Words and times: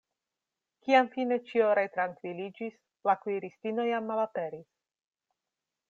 Kiam 0.85 1.09
fine 1.15 1.37
ĉio 1.51 1.67
retrankviliĝis, 1.81 2.81
la 3.11 3.15
kuiristino 3.27 3.87
jam 3.93 4.11
malaperis. 4.15 4.69